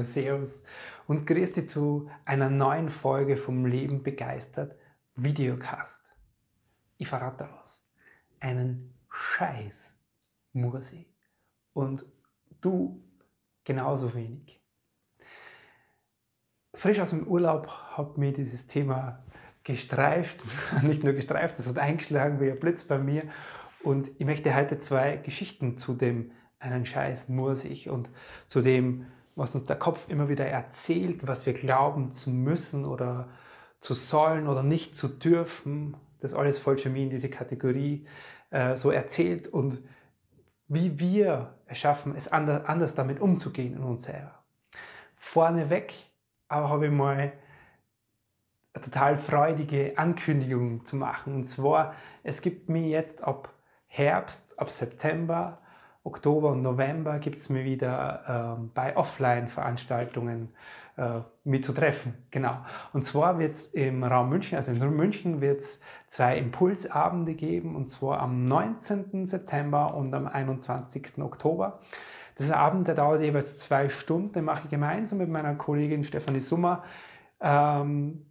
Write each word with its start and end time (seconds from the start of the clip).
Hallo, 0.00 0.08
Servus 0.08 0.62
und 1.08 1.26
grüß 1.26 1.52
dich 1.52 1.68
zu 1.68 2.08
einer 2.24 2.48
neuen 2.48 2.88
Folge 2.88 3.36
vom 3.36 3.66
Leben 3.66 4.02
begeistert 4.02 4.74
Videocast. 5.14 6.10
Ich 6.96 7.06
verrate 7.06 7.46
was. 7.58 7.82
Einen 8.38 8.94
Scheiß 9.10 9.92
muss 10.54 10.92
ich. 10.92 11.06
Und 11.74 12.06
du 12.62 13.04
genauso 13.64 14.14
wenig. 14.14 14.62
Frisch 16.72 17.00
aus 17.00 17.10
dem 17.10 17.26
Urlaub 17.26 17.68
hat 17.68 18.16
mir 18.16 18.32
dieses 18.32 18.66
Thema 18.66 19.22
gestreift, 19.64 20.40
nicht 20.82 21.04
nur 21.04 21.12
gestreift, 21.12 21.58
es 21.58 21.68
hat 21.68 21.78
eingeschlagen 21.78 22.40
wie 22.40 22.50
ein 22.50 22.58
Blitz 22.58 22.84
bei 22.84 22.96
mir. 22.96 23.24
Und 23.82 24.10
ich 24.16 24.24
möchte 24.24 24.54
heute 24.54 24.78
zwei 24.78 25.18
Geschichten 25.18 25.76
zu 25.76 25.92
dem 25.92 26.32
einen 26.58 26.86
Scheiß 26.86 27.28
muss 27.28 27.66
ich 27.66 27.90
und 27.90 28.08
zu 28.46 28.62
dem 28.62 29.06
was 29.36 29.54
uns 29.54 29.64
der 29.64 29.76
Kopf 29.76 30.08
immer 30.08 30.28
wieder 30.28 30.46
erzählt, 30.46 31.26
was 31.26 31.46
wir 31.46 31.52
glauben 31.52 32.12
zu 32.12 32.30
müssen 32.30 32.84
oder 32.84 33.28
zu 33.80 33.94
sollen 33.94 34.48
oder 34.48 34.62
nicht 34.62 34.94
zu 34.94 35.08
dürfen. 35.08 35.96
Das 36.20 36.34
alles 36.34 36.58
fällt 36.58 36.80
für 36.80 36.90
mich 36.90 37.04
in 37.04 37.10
diese 37.10 37.30
Kategorie 37.30 38.06
äh, 38.50 38.76
so 38.76 38.90
erzählt 38.90 39.48
und 39.48 39.80
wie 40.68 41.00
wir 41.00 41.54
es 41.66 41.78
schaffen, 41.78 42.14
es 42.14 42.28
anders, 42.28 42.66
anders 42.66 42.94
damit 42.94 43.20
umzugehen 43.20 43.74
in 43.74 43.82
uns 43.82 44.04
selber. 44.04 44.42
Vorneweg 45.16 45.94
aber 46.50 46.68
habe 46.68 46.86
ich 46.86 46.92
mal 46.92 47.32
eine 48.72 48.84
total 48.84 49.16
freudige 49.16 49.96
Ankündigung 49.96 50.84
zu 50.84 50.96
machen. 50.96 51.34
Und 51.34 51.44
zwar, 51.44 51.94
es 52.22 52.42
gibt 52.42 52.68
mir 52.68 52.88
jetzt 52.88 53.22
ab 53.22 53.54
Herbst, 53.86 54.58
ab 54.58 54.70
September 54.70 55.59
Oktober 56.02 56.50
und 56.52 56.62
November 56.62 57.18
gibt 57.18 57.36
es 57.36 57.50
mir 57.50 57.64
wieder 57.64 58.58
äh, 58.58 58.70
bei 58.74 58.96
Offline-Veranstaltungen 58.96 60.48
äh, 60.96 61.20
mit 61.44 61.64
zu 61.64 61.72
treffen. 61.72 62.14
Genau. 62.30 62.56
Und 62.92 63.04
zwar 63.04 63.38
wird 63.38 63.56
es 63.56 63.66
im 63.66 64.02
Raum 64.02 64.30
München, 64.30 64.56
also 64.56 64.72
in 64.72 64.96
München, 64.96 65.40
wird 65.40 65.60
es 65.60 65.78
zwei 66.08 66.38
Impulsabende 66.38 67.34
geben, 67.34 67.76
und 67.76 67.90
zwar 67.90 68.20
am 68.20 68.44
19. 68.44 69.26
September 69.26 69.94
und 69.94 70.14
am 70.14 70.26
21. 70.26 71.18
Oktober. 71.18 71.80
Dieser 72.38 72.56
Abend, 72.56 72.88
der 72.88 72.94
dauert 72.94 73.20
jeweils 73.20 73.58
zwei 73.58 73.90
Stunden, 73.90 74.32
den 74.32 74.44
mache 74.44 74.62
ich 74.64 74.70
gemeinsam 74.70 75.18
mit 75.18 75.28
meiner 75.28 75.54
Kollegin 75.54 76.04
Stefanie 76.04 76.40
Summer. 76.40 76.82
Ähm, 77.40 78.24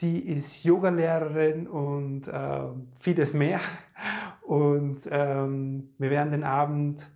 die 0.00 0.28
ist 0.28 0.64
Yogalehrerin 0.64 1.68
und 1.68 2.26
äh, 2.26 2.60
vieles 2.98 3.32
mehr. 3.32 3.60
Und 4.44 4.98
ähm, 5.10 5.94
wir 5.98 6.10
werden 6.10 6.30
den 6.30 6.44
Abend, 6.44 7.08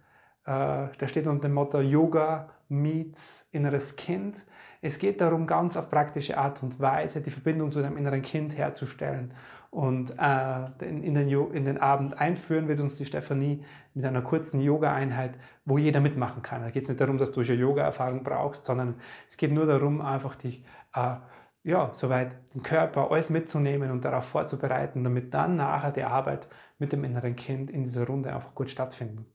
äh, 0.46 0.88
der 1.00 1.08
steht 1.08 1.26
unter 1.26 1.48
dem 1.48 1.54
Motto 1.54 1.80
Yoga 1.80 2.48
meets 2.70 3.46
inneres 3.52 3.96
Kind. 3.96 4.46
Es 4.80 4.98
geht 4.98 5.20
darum, 5.20 5.46
ganz 5.46 5.76
auf 5.76 5.90
praktische 5.90 6.38
Art 6.38 6.62
und 6.62 6.80
Weise 6.80 7.20
die 7.20 7.30
Verbindung 7.30 7.70
zu 7.70 7.82
deinem 7.82 7.98
inneren 7.98 8.22
Kind 8.22 8.56
herzustellen. 8.56 9.34
Und 9.70 10.14
äh, 10.18 10.64
in, 10.80 11.14
den, 11.14 11.28
in 11.28 11.64
den 11.66 11.78
Abend 11.78 12.18
einführen 12.18 12.68
wird 12.68 12.80
uns 12.80 12.96
die 12.96 13.04
Stefanie 13.04 13.62
mit 13.92 14.06
einer 14.06 14.22
kurzen 14.22 14.62
Yoga-Einheit, 14.62 15.32
wo 15.66 15.76
jeder 15.76 16.00
mitmachen 16.00 16.40
kann. 16.40 16.62
Da 16.62 16.70
geht 16.70 16.84
es 16.84 16.88
nicht 16.88 17.00
darum, 17.00 17.18
dass 17.18 17.32
du 17.32 17.44
schon 17.44 17.58
Yoga-Erfahrung 17.58 18.22
brauchst, 18.22 18.64
sondern 18.64 18.94
es 19.28 19.36
geht 19.36 19.52
nur 19.52 19.66
darum, 19.66 20.00
einfach 20.00 20.34
dich 20.36 20.64
äh, 20.94 21.16
ja, 21.64 21.90
soweit 21.92 22.32
den 22.54 22.62
Körper 22.62 23.10
alles 23.10 23.28
mitzunehmen 23.28 23.90
und 23.90 24.02
darauf 24.02 24.24
vorzubereiten, 24.24 25.04
damit 25.04 25.34
dann 25.34 25.56
nachher 25.56 25.90
die 25.90 26.04
Arbeit 26.04 26.48
mit 26.78 26.92
dem 26.92 27.04
inneren 27.04 27.36
Kind 27.36 27.70
in 27.70 27.84
dieser 27.84 28.06
Runde 28.06 28.34
einfach 28.34 28.54
gut 28.54 28.70
stattfinden 28.70 29.26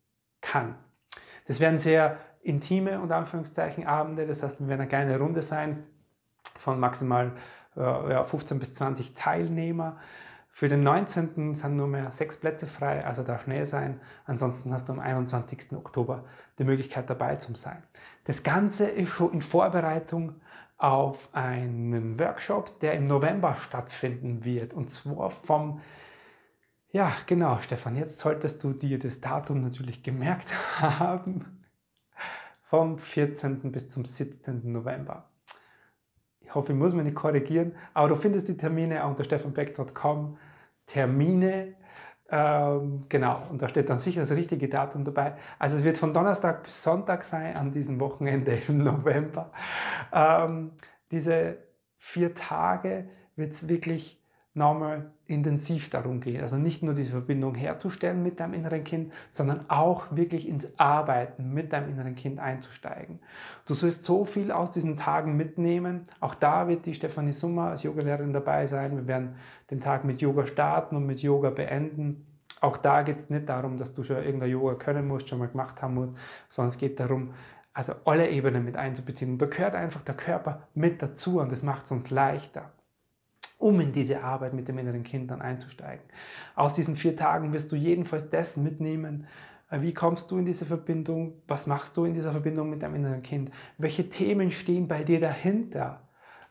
kann. 0.41 0.75
Das 1.45 1.59
werden 1.59 1.79
sehr 1.79 2.17
intime 2.41 2.99
und 2.99 3.11
Anführungszeichen 3.11 3.85
Abende, 3.85 4.27
das 4.27 4.43
heißt, 4.43 4.59
wir 4.59 4.67
werden 4.67 4.81
eine 4.81 4.89
kleine 4.89 5.17
Runde 5.17 5.41
sein 5.41 5.83
von 6.57 6.79
maximal 6.79 7.33
äh, 7.75 7.81
ja, 7.81 8.23
15 8.23 8.59
bis 8.59 8.73
20 8.73 9.13
Teilnehmer. 9.13 9.97
Für 10.49 10.67
den 10.67 10.81
19. 10.81 11.55
sind 11.55 11.75
nur 11.75 11.87
mehr 11.87 12.11
sechs 12.11 12.37
Plätze 12.37 12.67
frei, 12.67 13.03
also 13.05 13.23
da 13.23 13.39
schnell 13.39 13.65
sein. 13.65 13.99
Ansonsten 14.25 14.71
hast 14.71 14.87
du 14.87 14.93
am 14.93 14.99
21. 14.99 15.73
Oktober 15.73 16.25
die 16.59 16.63
Möglichkeit 16.63 17.09
dabei 17.09 17.37
zu 17.37 17.55
sein. 17.55 17.81
Das 18.25 18.43
Ganze 18.43 18.87
ist 18.87 19.09
schon 19.09 19.33
in 19.33 19.41
Vorbereitung 19.41 20.35
auf 20.77 21.29
einen 21.33 22.19
Workshop, 22.19 22.79
der 22.81 22.93
im 22.93 23.07
November 23.07 23.55
stattfinden 23.55 24.45
wird. 24.45 24.73
Und 24.73 24.91
zwar 24.91 25.31
vom, 25.31 25.81
ja 26.93 27.11
genau, 27.25 27.57
Stefan, 27.59 27.97
jetzt 27.97 28.19
solltest 28.19 28.63
du 28.63 28.71
dir 28.71 28.97
das 28.97 29.19
Datum 29.19 29.59
natürlich 29.59 30.01
gemerkt 30.01 30.47
haben, 30.79 31.65
vom 32.63 32.97
14. 32.97 33.71
bis 33.73 33.89
zum 33.89 34.05
17. 34.05 34.71
November. 34.71 35.29
Ich 36.39 36.55
hoffe, 36.55 36.71
ich 36.71 36.77
muss 36.77 36.93
mich 36.93 37.03
nicht 37.03 37.15
korrigieren, 37.15 37.75
aber 37.93 38.09
du 38.09 38.15
findest 38.15 38.47
die 38.47 38.55
Termine 38.57 39.05
unter 39.05 39.25
stefanbeck.com. 39.25 40.37
Termine 40.85 41.75
ähm, 42.29 43.01
genau, 43.09 43.43
und 43.51 43.61
da 43.61 43.69
steht 43.69 43.91
dann 43.91 43.99
sicher 43.99 44.21
das 44.21 44.31
richtige 44.31 44.67
Datum 44.67 45.03
dabei. 45.03 45.35
Also 45.59 45.77
es 45.77 45.83
wird 45.83 45.99
von 45.99 46.13
Donnerstag 46.13 46.63
bis 46.63 46.81
Sonntag 46.81 47.21
sein, 47.21 47.55
an 47.55 47.71
diesem 47.71 47.99
Wochenende 47.99 48.57
im 48.67 48.83
November. 48.83 49.51
Ähm, 50.11 50.71
diese 51.11 51.57
vier 51.99 52.33
Tage 52.33 53.07
wird 53.35 53.53
es 53.53 53.69
wirklich 53.69 54.22
nochmal 54.56 55.12
intensiv 55.25 55.90
darum 55.90 56.19
gehen. 56.19 56.41
Also 56.41 56.58
nicht 56.58 56.84
nur 56.84 56.94
diese 56.94 57.12
Verbindung 57.12 57.56
herzustellen 57.56 58.22
mit 58.22 58.40
deinem 58.40 58.53
inneren 58.53 58.84
Kind, 58.84 59.12
sondern 59.31 59.66
auch 59.69 60.16
wirklich 60.16 60.47
ins 60.47 60.68
Arbeiten 60.78 61.53
mit 61.53 61.74
deinem 61.74 61.90
inneren 61.90 62.16
Kind 62.16 62.40
einzusteigen. 62.40 63.19
Du 63.66 63.74
sollst 63.74 64.03
so 64.03 64.25
viel 64.25 64.52
aus 64.52 64.69
diesen 64.69 64.96
Tagen 64.96 65.36
mitnehmen. 65.38 66.03
Auch 66.19 66.36
da 66.36 66.68
wird 66.68 66.86
die 66.86 66.94
Stefanie 66.94 67.31
Summer 67.31 67.69
als 67.69 67.84
Yogalehrerin 67.84 68.34
dabei 68.34 68.68
sein. 68.68 68.96
Wir 68.96 69.08
werden 69.08 69.36
den 69.72 69.81
Tag 69.81 70.03
mit 70.03 70.22
Yoga 70.22 70.46
starten 70.46 70.96
und 70.96 71.08
mit 71.08 71.22
Yoga 71.22 71.50
beenden. 71.50 72.28
Auch 72.62 72.78
da 72.78 73.02
geht 73.02 73.18
es 73.18 73.30
nicht 73.30 73.50
darum, 73.50 73.78
dass 73.78 73.94
du 73.94 74.03
schon 74.03 74.18
irgendein 74.18 74.52
Yoga 74.52 74.75
können 74.75 75.08
musst, 75.08 75.30
schon 75.30 75.40
mal 75.40 75.47
gemacht 75.47 75.81
haben 75.81 75.96
musst, 75.96 76.14
sondern 76.50 76.70
es 76.70 76.78
geht 76.78 77.00
darum, 77.00 77.34
also 77.74 77.94
alle 78.06 78.30
Ebenen 78.30 78.64
mit 78.64 78.78
einzubeziehen. 78.78 79.31
Und 79.31 79.41
da 79.41 79.47
gehört 79.47 79.74
einfach 79.74 80.02
der 80.02 80.16
Körper 80.16 80.68
mit 80.75 81.02
dazu 81.02 81.40
und 81.40 81.52
das 81.52 81.64
macht 81.64 81.85
es 81.85 81.91
uns 81.91 82.12
leichter 82.12 82.72
um 83.63 83.79
in 83.79 83.94
diese 83.94 84.22
Arbeit 84.22 84.53
mit 84.53 84.68
dem 84.68 84.78
inneren 84.78 85.03
Kind 85.03 85.31
dann 85.31 85.41
einzusteigen. 85.41 86.03
Aus 86.53 86.74
diesen 86.74 86.97
vier 86.97 87.16
Tagen 87.16 87.53
wirst 87.53 87.72
du 87.72 87.78
jedenfalls 87.78 88.29
das 88.29 88.57
mitnehmen, 88.57 89.25
äh, 89.72 89.79
wie 89.79 89.94
kommst 89.94 90.29
du 90.31 90.38
in 90.38 90.46
diese 90.46 90.66
Verbindung, 90.66 91.35
was 91.47 91.66
machst 91.66 91.96
du 91.96 92.03
in 92.03 92.13
dieser 92.13 92.31
Verbindung 92.31 92.69
mit 92.69 92.84
deinem 92.84 92.96
inneren 92.96 93.23
Kind, 93.23 93.52
welche 93.78 94.09
Themen 94.09 94.52
stehen 94.52 94.90
bei 94.90 95.03
dir 95.03 95.22
dahinter, 95.22 96.02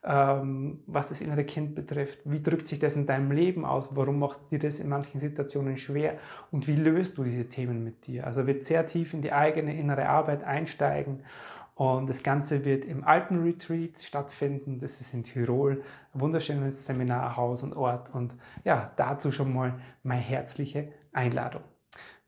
ähm, 0.03 0.81
was 0.87 1.11
das 1.11 1.21
innere 1.21 1.45
Kind 1.45 1.75
betrifft, 1.75 2.21
wie 2.25 2.43
drückt 2.43 2.67
sich 2.67 2.79
das 2.79 2.97
in 2.97 3.05
deinem 3.05 3.31
Leben 3.31 3.67
aus, 3.67 3.91
warum 3.95 4.19
macht 4.19 4.51
dir 4.51 4.59
das 4.59 4.81
in 4.81 4.89
manchen 4.89 5.21
Situationen 5.21 5.77
schwer? 5.77 6.17
Und 6.51 6.67
wie 6.67 6.77
löst 6.77 7.19
du 7.19 7.25
diese 7.25 7.47
Themen 7.47 7.85
mit 7.85 8.07
dir. 8.07 8.27
Also 8.27 8.47
wird 8.47 8.63
sehr 8.63 8.87
tief 8.87 9.13
in 9.13 9.21
die 9.21 9.33
eigene 9.33 9.79
innere 9.79 10.09
Arbeit 10.09 10.45
einsteigen 10.45 11.21
und 11.83 12.09
das 12.09 12.23
Ganze 12.23 12.65
wird 12.65 12.85
im 12.85 13.03
Alpenretreat 13.03 13.99
stattfinden. 13.99 14.79
Das 14.79 15.01
ist 15.01 15.13
in 15.15 15.25
Tirol, 15.25 15.83
ein 16.15 16.21
wunderschönes 16.21 16.87
Seminarhaus 16.87 17.65
und 17.65 17.75
Ort. 17.75 18.15
Und 18.15 18.37
ja, 18.63 18.93
dazu 18.95 19.33
schon 19.33 19.53
mal 19.53 19.81
meine 20.05 20.23
herzliche 20.23 20.93
Einladung. 21.13 21.63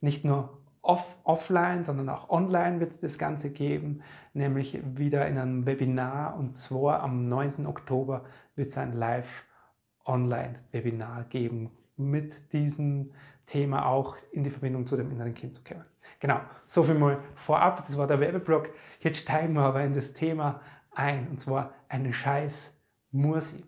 Nicht 0.01 0.25
nur 0.25 0.57
off 0.81 1.15
offline, 1.23 1.85
sondern 1.85 2.09
auch 2.09 2.29
online 2.29 2.81
wird 2.81 2.91
es 2.91 2.97
das 2.97 3.17
Ganze 3.17 3.49
geben, 3.49 4.01
nämlich 4.33 4.81
wieder 4.97 5.25
in 5.25 5.37
einem 5.37 5.65
Webinar. 5.65 6.35
Und 6.35 6.53
zwar 6.53 7.01
am 7.01 7.29
9. 7.29 7.65
Oktober 7.65 8.25
wird 8.55 8.67
es 8.67 8.77
ein 8.77 8.91
Live-Online-Webinar 8.91 11.23
geben 11.29 11.71
mit 11.95 12.51
diesem 12.51 13.13
Thema 13.45 13.85
auch 13.85 14.15
in 14.31 14.43
die 14.43 14.49
Verbindung 14.49 14.87
zu 14.87 14.95
dem 14.95 15.11
inneren 15.11 15.33
Kind 15.33 15.55
zu 15.55 15.63
kommen. 15.63 15.85
Genau, 16.19 16.39
so 16.65 16.83
viel 16.83 16.95
mal 16.95 17.19
vorab, 17.35 17.85
das 17.85 17.97
war 17.97 18.07
der 18.07 18.19
Werbeblock. 18.19 18.69
Jetzt 18.99 19.19
steigen 19.19 19.53
wir 19.53 19.61
aber 19.61 19.83
in 19.83 19.93
das 19.93 20.13
Thema 20.13 20.61
ein, 20.91 21.27
und 21.29 21.39
zwar 21.39 21.73
einen 21.89 22.13
Scheiß 22.13 22.73
Mursi. 23.11 23.63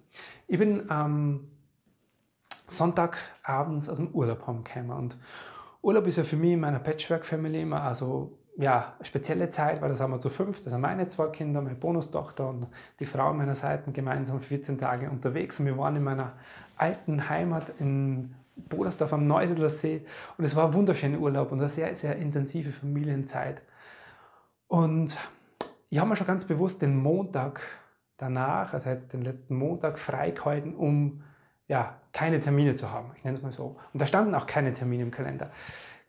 Ich 0.48 0.58
bin 0.58 0.88
ähm, 0.90 1.48
Sonntagabends 2.68 3.90
aus 3.90 3.98
dem 3.98 4.10
Urlaub 4.10 4.46
heimgekommen 4.48 4.92
und 4.92 5.18
Urlaub 5.82 6.08
ist 6.08 6.18
ja 6.18 6.24
für 6.24 6.36
mich 6.36 6.54
in 6.54 6.60
meiner 6.60 6.80
Patchwork-Family 6.80 7.62
immer 7.62 7.82
also 7.82 8.38
ja, 8.58 8.96
eine 8.98 9.06
spezielle 9.06 9.50
Zeit, 9.50 9.82
weil 9.82 9.90
das 9.90 10.02
haben 10.02 10.12
wir 10.12 10.20
zu 10.20 10.30
fünf, 10.30 10.62
das 10.62 10.74
sind 10.74 10.82
meine 10.82 11.08
zwei 11.08 11.28
Kinder, 11.28 11.62
meine 11.62 11.76
Bonustochter 11.76 12.50
und 12.50 12.68
die 13.00 13.06
Frau 13.06 13.32
meiner 13.34 13.56
Seite 13.56 13.92
gemeinsam 13.92 14.42
14 14.42 14.80
Tage 14.80 15.10
unterwegs. 15.10 15.60
Und 15.60 15.68
wir 15.68 15.78
waren 15.78 15.96
in 15.96 16.04
meiner 16.04 16.34
alten 16.76 17.30
Heimat 17.30 17.72
in 17.80 18.34
Bodersdorf 18.70 19.14
am 19.14 19.28
Neusiedler 19.28 19.70
See 19.70 20.06
und 20.38 20.46
es 20.46 20.56
war 20.56 20.68
ein 20.68 20.74
wunderschöner 20.74 21.20
Urlaub 21.20 21.52
und 21.52 21.60
eine 21.60 21.70
sehr, 21.70 21.96
sehr 21.96 22.16
intensive 22.16 22.72
Familienzeit. 22.72 23.62
Und 24.68 25.18
ich 25.90 26.00
habe 26.00 26.10
mir 26.10 26.16
schon 26.16 26.28
ganz 26.28 26.46
bewusst 26.46 26.82
den 26.82 26.98
Montag 26.98 27.62
danach, 28.18 28.74
also 28.74 28.90
jetzt 28.90 29.14
den 29.14 29.22
letzten 29.22 29.56
Montag, 29.56 30.00
freigehalten, 30.00 30.76
um 30.76 31.24
ja, 31.68 31.98
keine 32.12 32.40
Termine 32.40 32.76
zu 32.76 32.92
haben. 32.92 33.12
Ich 33.16 33.24
nenne 33.24 33.38
es 33.38 33.44
mal 33.44 33.52
so. 33.52 33.78
Und 33.94 34.02
da 34.02 34.06
standen 34.06 34.34
auch 34.36 34.48
keine 34.48 34.74
Termine 34.74 35.04
im 35.04 35.12
Kalender. 35.12 35.52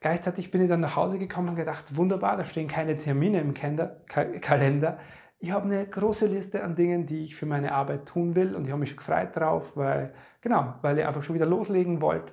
Gleichzeitig 0.00 0.50
bin 0.50 0.62
ich 0.62 0.68
dann 0.68 0.80
nach 0.80 0.94
Hause 0.94 1.18
gekommen 1.18 1.50
und 1.50 1.56
gedacht, 1.56 1.96
wunderbar, 1.96 2.36
da 2.36 2.44
stehen 2.44 2.68
keine 2.68 2.96
Termine 2.96 3.40
im 3.40 3.52
Kalender. 3.54 4.98
Ich 5.40 5.50
habe 5.52 5.66
eine 5.66 5.86
große 5.86 6.26
Liste 6.26 6.64
an 6.64 6.74
Dingen, 6.74 7.06
die 7.06 7.24
ich 7.24 7.36
für 7.36 7.46
meine 7.46 7.72
Arbeit 7.72 8.06
tun 8.06 8.34
will 8.34 8.56
und 8.56 8.64
ich 8.64 8.70
habe 8.70 8.80
mich 8.80 8.88
schon 8.88 8.98
gefreut 8.98 9.36
drauf, 9.36 9.76
weil, 9.76 10.12
genau, 10.40 10.74
weil 10.82 10.98
ich 10.98 11.06
einfach 11.06 11.22
schon 11.22 11.36
wieder 11.36 11.46
loslegen 11.46 12.00
wollte. 12.00 12.32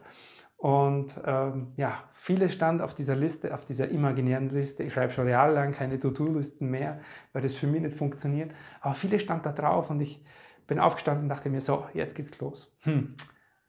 Und 0.57 1.21
ähm, 1.25 1.73
ja, 1.75 2.05
vieles 2.13 2.53
stand 2.53 2.81
auf 2.81 2.95
dieser 2.95 3.15
Liste, 3.15 3.53
auf 3.53 3.65
dieser 3.65 3.89
imaginären 3.89 4.49
Liste. 4.49 4.81
Ich 4.83 4.93
schreibe 4.93 5.13
schon 5.13 5.27
jahrelang 5.27 5.73
keine 5.73 5.99
To-Do-Listen 5.99 6.69
mehr, 6.69 6.99
weil 7.33 7.43
das 7.43 7.53
für 7.53 7.67
mich 7.67 7.81
nicht 7.81 7.95
funktioniert. 7.95 8.51
Aber 8.81 8.95
vieles 8.95 9.21
stand 9.21 9.45
da 9.45 9.51
drauf 9.51 9.91
und 9.91 9.99
ich 9.99 10.25
bin 10.65 10.79
aufgestanden 10.79 11.25
und 11.25 11.29
dachte 11.29 11.51
mir 11.51 11.61
so, 11.61 11.85
jetzt 11.93 12.15
geht's 12.15 12.39
los. 12.39 12.75
Hm. 12.79 13.15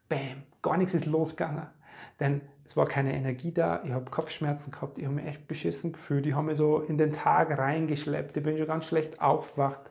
Bam, 0.09 0.45
gar 0.63 0.79
nichts 0.79 0.95
ist 0.95 1.05
losgegangen. 1.05 1.67
Denn 2.21 2.41
es 2.65 2.77
war 2.77 2.87
keine 2.87 3.15
Energie 3.15 3.53
da, 3.53 3.83
ich 3.85 3.93
habe 3.93 4.11
Kopfschmerzen 4.11 4.73
gehabt, 4.73 4.99
ich 4.99 5.05
habe 5.05 5.15
mich 5.15 5.27
echt 5.27 5.47
beschissen 5.47 5.93
gefühlt, 5.93 6.27
ich 6.27 6.35
habe 6.35 6.47
mich 6.47 6.59
so 6.59 6.81
in 6.81 6.99
den 6.99 7.13
Tag 7.13 7.57
reingeschleppt, 7.57 8.37
ich 8.37 8.43
bin 8.43 8.59
schon 8.59 8.67
ganz 8.67 8.87
schlecht 8.87 9.21
aufgewacht 9.21 9.91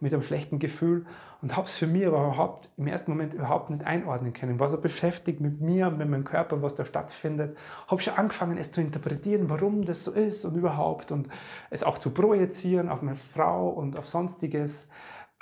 mit 0.00 0.12
einem 0.12 0.22
schlechten 0.22 0.58
Gefühl 0.58 1.06
und 1.40 1.56
habe 1.56 1.66
es 1.66 1.76
für 1.76 1.86
mich 1.86 2.02
überhaupt 2.02 2.68
im 2.76 2.86
ersten 2.86 3.10
Moment 3.10 3.32
überhaupt 3.32 3.70
nicht 3.70 3.84
einordnen 3.84 4.32
können. 4.32 4.60
War 4.60 4.68
so 4.68 4.78
beschäftigt 4.78 5.40
mit 5.40 5.60
mir, 5.60 5.90
mit 5.90 6.08
meinem 6.08 6.24
Körper, 6.24 6.60
was 6.60 6.74
da 6.74 6.84
stattfindet. 6.84 7.56
Habe 7.88 8.02
schon 8.02 8.14
angefangen, 8.14 8.58
es 8.58 8.72
zu 8.72 8.80
interpretieren, 8.80 9.48
warum 9.48 9.84
das 9.84 10.04
so 10.04 10.12
ist 10.12 10.44
und 10.44 10.54
überhaupt 10.54 11.12
und 11.12 11.28
es 11.70 11.82
auch 11.82 11.98
zu 11.98 12.10
projizieren 12.10 12.88
auf 12.88 13.02
meine 13.02 13.16
Frau 13.16 13.68
und 13.68 13.98
auf 13.98 14.06
sonstiges. 14.06 14.86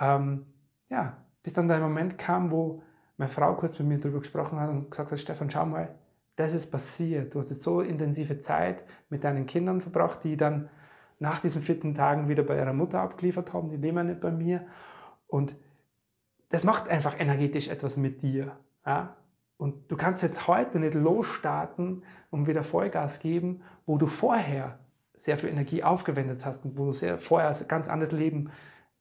Ähm, 0.01 0.47
ja, 0.89 1.17
bis 1.43 1.53
dann 1.53 1.69
der 1.69 1.81
Moment 1.81 2.17
kam, 2.19 2.51
wo 2.51 2.83
meine 3.17 3.31
Frau 3.31 3.55
kurz 3.55 3.79
mit 3.79 3.89
mir 3.89 3.99
darüber 3.99 4.21
gesprochen 4.21 4.61
hat 4.61 4.71
und 4.71 4.91
gesagt 4.91 5.11
hat, 5.11 5.19
Stefan, 5.19 5.51
schau 5.51 5.67
mal, 5.67 5.95
das 6.37 6.53
ist 6.53 6.71
passiert. 6.71 7.35
Du 7.35 7.39
hast 7.39 7.51
jetzt 7.51 7.63
so 7.63 7.81
intensive 7.81 8.41
Zeit 8.41 8.85
mit 9.09 9.25
deinen 9.25 9.47
Kindern 9.47 9.81
verbracht, 9.81 10.25
die 10.25 10.37
dann 10.37 10.69
nach 11.19 11.39
diesen 11.39 11.63
vierten 11.63 11.95
Tagen 11.95 12.29
wieder 12.29 12.43
bei 12.43 12.57
ihrer 12.57 12.73
Mutter 12.73 13.01
abgeliefert 13.01 13.53
haben, 13.53 13.71
die 13.71 13.77
leben 13.77 14.07
nicht 14.07 14.21
bei 14.21 14.31
mir. 14.31 14.67
Und 15.27 15.55
das 16.51 16.65
macht 16.65 16.89
einfach 16.89 17.19
energetisch 17.19 17.69
etwas 17.69 17.97
mit 17.97 18.23
dir. 18.23 18.57
Ja? 18.85 19.17
Und 19.57 19.91
du 19.91 19.97
kannst 19.97 20.23
jetzt 20.23 20.49
heute 20.49 20.79
nicht 20.79 20.95
losstarten 20.95 22.03
und 22.31 22.47
wieder 22.47 22.65
Vollgas 22.65 23.21
geben, 23.21 23.63
wo 23.87 23.97
du 23.97 24.07
vorher 24.07 24.79
sehr 25.15 25.39
viel 25.39 25.51
Energie 25.51 25.85
aufgewendet 25.85 26.45
hast 26.45 26.65
und 26.65 26.77
wo 26.77 26.87
du 26.87 26.93
sehr, 26.93 27.19
vorher 27.19 27.49
ein 27.49 27.69
ganz 27.69 27.89
anderes 27.89 28.13
Leben 28.13 28.51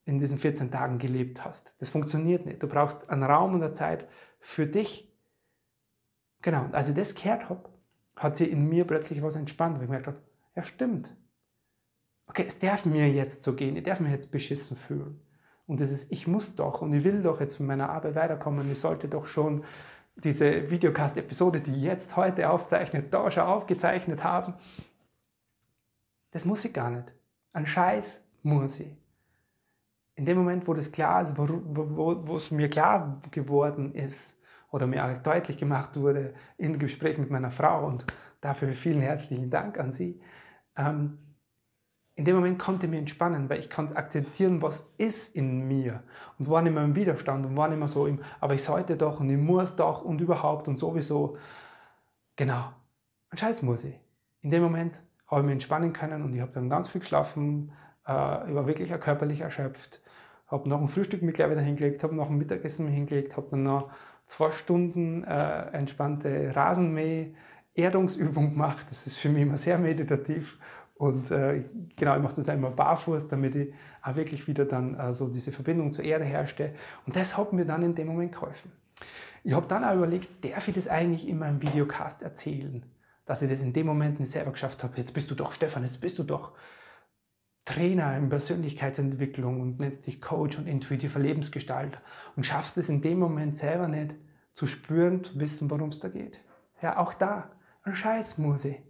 in 0.06 0.20
diesen 0.20 0.38
14 0.38 0.70
Tagen 0.70 1.00
gelebt 1.00 1.44
hast. 1.44 1.74
Das 1.80 1.90
funktioniert 1.90 2.46
nicht. 2.46 2.62
Du 2.62 2.68
brauchst 2.68 3.10
einen 3.10 3.24
Raum 3.24 3.56
und 3.56 3.64
eine 3.64 3.74
Zeit 3.74 4.08
für 4.40 4.68
dich. 4.68 5.13
Genau, 6.44 6.66
und 6.66 6.76
als 6.76 6.90
ich 6.90 6.96
das 6.96 7.16
gehört 7.16 7.50
habe, 7.50 7.68
hat 8.16 8.38
sich 8.38 8.52
in 8.52 8.70
mir 8.70 8.86
plötzlich 8.86 9.24
was 9.24 9.36
entspannt, 9.36 9.78
weil 9.78 9.84
ich 9.84 9.88
gemerkt 9.88 10.08
habe, 10.08 10.22
ja 10.56 10.64
stimmt. 10.64 11.10
Okay, 12.28 12.46
es 12.48 12.60
darf 12.60 12.86
mir 12.86 13.10
jetzt 13.10 13.44
so 13.44 13.54
gehen, 13.54 13.76
ich 13.76 13.84
darf 13.84 14.00
mich 14.00 14.12
jetzt 14.12 14.30
beschissen 14.30 14.78
fühlen. 14.78 15.20
Und 15.66 15.80
das 15.80 15.92
ist, 15.92 16.12
ich 16.12 16.28
muss 16.28 16.56
doch 16.56 16.82
und 16.82 16.94
ich 16.94 17.04
will 17.04 17.24
doch 17.24 17.40
jetzt 17.40 17.60
mit 17.60 17.68
meiner 17.68 17.90
Arbeit 17.90 18.16
weiterkommen. 18.16 18.70
Ich 18.70 18.80
sollte 18.80 19.08
doch 19.08 19.26
schon 19.26 19.64
diese 20.16 20.70
Videocast-Episode, 20.70 21.62
die 21.62 21.82
jetzt 21.82 22.16
heute 22.16 22.50
aufzeichnet, 22.50 23.14
da 23.14 23.32
schon 23.32 23.44
aufgezeichnet 23.44 24.24
haben. 24.24 24.54
Das 26.32 26.46
muss 26.46 26.66
ich 26.66 26.74
gar 26.74 26.92
nicht. 26.92 27.12
Ein 27.54 27.66
Scheiß 27.66 28.22
muss 28.44 28.80
ich 28.80 28.96
in 30.16 30.26
dem 30.26 30.38
Moment, 30.38 30.68
wo 30.68 30.74
das 30.74 30.92
klar 30.92 31.22
ist, 31.22 31.38
wo, 31.38 31.48
wo, 31.48 32.28
wo 32.28 32.36
es 32.36 32.52
mir 32.52 32.70
klar 32.70 33.22
geworden 33.32 33.96
ist 33.96 34.38
oder 34.74 34.88
mir 34.88 35.22
deutlich 35.24 35.58
gemacht 35.58 35.96
wurde 35.96 36.34
im 36.58 36.80
Gespräch 36.80 37.20
mit 37.20 37.30
meiner 37.30 37.52
Frau 37.52 37.86
und 37.86 38.06
dafür 38.42 38.74
vielen 38.74 39.02
herzlichen 39.02 39.52
Dank 39.52 39.80
an 39.80 39.92
sie, 39.92 40.20
ähm, 40.76 41.20
in 42.16 42.26
dem 42.26 42.36
Moment 42.36 42.58
konnte 42.58 42.88
ich 42.88 42.90
mich 42.90 43.00
entspannen, 43.00 43.50
weil 43.50 43.60
ich 43.60 43.70
konnte 43.70 43.96
akzeptieren, 43.96 44.64
was 44.64 44.92
ist 44.98 45.36
in 45.36 45.68
mir 45.68 46.02
und 46.40 46.50
war 46.50 46.64
nicht 46.64 46.74
mehr 46.74 46.84
im 46.84 46.96
Widerstand 46.96 47.46
und 47.46 47.56
war 47.56 47.68
nicht 47.68 47.78
mehr 47.78 47.88
so 47.88 48.08
im, 48.08 48.20
aber 48.40 48.56
ich 48.56 48.64
sollte 48.64 48.98
doch 48.98 49.20
und 49.20 49.30
ich 49.30 49.38
muss 49.38 49.76
doch 49.76 50.04
und 50.04 50.20
überhaupt 50.22 50.68
und 50.68 50.80
sowieso. 50.80 51.38
Genau, 52.36 52.74
ein 53.30 53.38
Scheiß 53.38 53.62
muss 53.62 53.84
ich. 53.84 54.00
In 54.42 54.50
dem 54.50 54.64
Moment 54.64 55.00
habe 55.28 55.42
ich 55.42 55.46
mich 55.46 55.54
entspannen 55.54 55.94
können 55.94 56.24
und 56.24 56.34
ich 56.34 56.42
habe 56.42 56.52
dann 56.52 56.68
ganz 56.68 56.88
viel 56.88 57.02
geschlafen, 57.02 57.72
äh, 58.08 58.50
ich 58.50 58.56
war 58.56 58.66
wirklich 58.66 58.90
körperlich 59.00 59.42
erschöpft 59.42 60.02
habe 60.54 60.70
noch 60.70 60.80
ein 60.80 60.88
Frühstück 60.88 61.24
mit 61.24 61.36
gleich 61.36 61.50
wieder 61.50 61.62
hingelegt, 61.62 62.04
habe 62.04 62.16
noch 62.16 62.30
ein 62.30 62.38
Mittagessen 62.38 62.88
hingelegt, 62.88 63.36
habe 63.36 63.48
dann 63.52 63.64
noch 63.64 63.90
zwei 64.28 64.52
Stunden 64.52 65.24
äh, 65.24 65.72
entspannte 65.72 66.56
Rasenmäh-Erdungsübung 66.56 68.52
gemacht. 68.52 68.86
Das 68.90 69.08
ist 69.08 69.18
für 69.18 69.30
mich 69.30 69.44
immer 69.44 69.58
sehr 69.58 69.78
meditativ. 69.78 70.58
Und 70.96 71.32
äh, 71.32 71.66
genau, 71.96 72.16
ich 72.16 72.22
mache 72.22 72.36
das 72.36 72.50
einmal 72.50 72.72
barfuß, 72.72 73.28
damit 73.28 73.56
ich 73.56 73.74
auch 74.02 74.16
wirklich 74.16 74.48
wieder 74.48 74.66
dann 74.66 74.98
äh, 74.98 75.14
so 75.14 75.28
diese 75.28 75.52
Verbindung 75.52 75.92
zur 75.92 76.06
Erde 76.06 76.24
herstelle. 76.26 76.74
Und 77.06 77.16
das 77.16 77.36
hat 77.38 77.52
mir 77.54 77.66
dann 77.66 77.84
in 77.84 77.96
dem 77.96 78.08
Moment 78.08 78.32
geholfen. 78.34 78.72
Ich 79.44 79.54
habe 79.54 79.68
dann 79.68 79.84
auch 79.84 79.96
überlegt, 79.96 80.30
darf 80.46 80.68
ich 80.68 80.76
das 80.76 80.88
eigentlich 80.88 81.28
in 81.28 81.40
meinem 81.40 81.62
Videocast 81.62 82.22
erzählen? 82.22 82.86
Dass 83.26 83.42
ich 83.42 83.50
das 83.50 83.62
in 83.62 83.74
dem 83.74 83.86
Moment 83.88 84.20
nicht 84.20 84.32
selber 84.32 84.52
geschafft 84.52 84.84
habe. 84.84 84.94
Jetzt 84.98 85.14
bist 85.14 85.30
du 85.32 85.36
doch, 85.36 85.52
Stefan, 85.52 85.84
jetzt 85.84 86.00
bist 86.00 86.20
du 86.20 86.24
doch 86.24 86.54
Trainer 87.66 88.18
in 88.18 88.30
Persönlichkeitsentwicklung 88.30 89.62
und 89.62 89.80
nennst 89.80 90.06
dich 90.06 90.22
Coach 90.22 90.58
und 90.58 90.68
intuitiver 90.68 91.20
Lebensgestalter 91.20 92.00
und 92.36 92.46
schaffst 92.46 92.78
es 92.78 92.90
in 92.90 93.02
dem 93.02 93.20
Moment 93.20 93.58
selber 93.58 93.88
nicht 93.88 94.16
zu 94.54 94.68
spüren, 94.68 95.24
zu 95.24 95.40
wissen, 95.40 95.72
worum 95.72 95.90
es 95.90 96.00
da 96.00 96.10
geht. 96.10 96.42
Ja, 96.82 96.98
auch 96.98 97.14
da, 97.14 97.52
ein 97.84 97.96
Scheiß 97.96 98.38
muss 98.38 98.66
ich. 98.66 98.82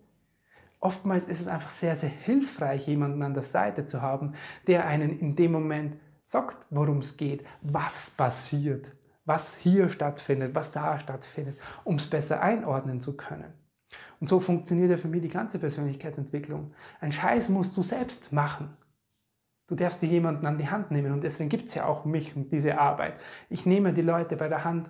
Oftmals 0.79 1.27
ist 1.27 1.39
es 1.39 1.47
einfach 1.47 1.69
sehr, 1.69 1.95
sehr 1.95 2.09
hilfreich, 2.09 2.87
jemanden 2.87 3.21
an 3.21 3.33
der 3.33 3.43
Seite 3.43 3.85
zu 3.85 4.01
haben, 4.01 4.33
der 4.67 4.85
einen 4.85 5.19
in 5.19 5.35
dem 5.35 5.51
Moment 5.51 5.95
sagt, 6.23 6.65
worum 6.71 6.97
es 6.97 7.15
geht, 7.15 7.45
was 7.61 8.11
passiert, 8.11 8.91
was 9.23 9.55
hier 9.55 9.87
stattfindet, 9.87 10.55
was 10.55 10.71
da 10.71 10.99
stattfindet, 10.99 11.57
um 11.83 11.95
es 11.95 12.09
besser 12.09 12.41
einordnen 12.41 12.99
zu 12.99 13.15
können. 13.15 13.53
Und 14.23 14.29
so 14.29 14.39
funktioniert 14.39 14.89
ja 14.89 14.95
für 14.95 15.09
mich 15.09 15.21
die 15.21 15.27
ganze 15.27 15.59
Persönlichkeitsentwicklung. 15.59 16.73
Ein 17.01 17.11
Scheiß 17.11 17.49
musst 17.49 17.75
du 17.75 17.81
selbst 17.81 18.31
machen. 18.31 18.69
Du 19.67 19.75
darfst 19.75 20.01
dir 20.01 20.07
jemanden 20.07 20.45
an 20.45 20.57
die 20.57 20.69
Hand 20.69 20.91
nehmen 20.91 21.11
und 21.11 21.25
deswegen 21.25 21.49
gibt 21.49 21.67
es 21.67 21.75
ja 21.75 21.87
auch 21.87 22.05
mich 22.05 22.33
und 22.33 22.49
diese 22.49 22.79
Arbeit. 22.79 23.15
Ich 23.49 23.65
nehme 23.65 23.91
die 23.91 24.01
Leute 24.01 24.37
bei 24.37 24.47
der 24.47 24.63
Hand 24.63 24.89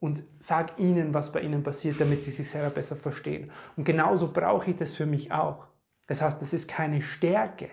und 0.00 0.24
sage 0.40 0.72
ihnen, 0.78 1.14
was 1.14 1.30
bei 1.30 1.42
ihnen 1.42 1.62
passiert, 1.62 2.00
damit 2.00 2.24
sie 2.24 2.32
sich 2.32 2.50
selber 2.50 2.70
besser 2.70 2.96
verstehen. 2.96 3.52
Und 3.76 3.84
genauso 3.84 4.32
brauche 4.32 4.72
ich 4.72 4.76
das 4.76 4.90
für 4.90 5.06
mich 5.06 5.30
auch. 5.30 5.68
Das 6.08 6.20
heißt, 6.20 6.42
das 6.42 6.52
ist 6.52 6.66
keine 6.66 7.02
Stärke, 7.02 7.68